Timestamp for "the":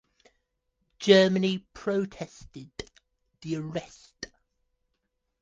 3.41-3.55